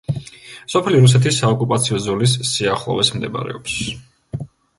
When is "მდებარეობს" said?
3.19-3.79